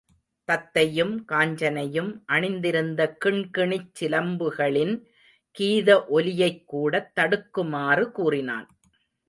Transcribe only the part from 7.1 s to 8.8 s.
தடுக்குமாறு கூறினான்.